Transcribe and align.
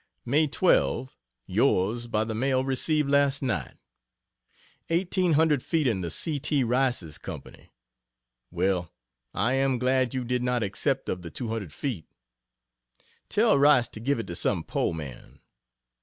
May 0.25 0.47
12 0.47 1.15
Yours 1.45 2.07
by 2.07 2.23
the 2.23 2.33
mail 2.33 2.65
received 2.65 3.07
last 3.07 3.43
night. 3.43 3.75
"Eighteen 4.89 5.33
hundred 5.33 5.61
feet 5.61 5.85
in 5.85 6.01
the 6.01 6.09
C. 6.09 6.39
T. 6.39 6.63
Rice's 6.63 7.19
Company!" 7.19 7.71
Well, 8.49 8.91
I 9.35 9.53
am 9.53 9.77
glad 9.77 10.15
you 10.15 10.23
did 10.23 10.41
not 10.41 10.63
accept 10.63 11.07
of 11.07 11.21
the 11.21 11.29
200 11.29 11.71
feet. 11.71 12.07
Tell 13.29 13.59
Rice 13.59 13.89
to 13.89 13.99
give 13.99 14.17
it 14.17 14.25
to 14.25 14.35
some 14.35 14.63
poor 14.63 14.91
man. 14.91 15.39